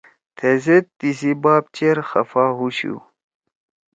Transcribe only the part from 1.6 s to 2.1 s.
چیر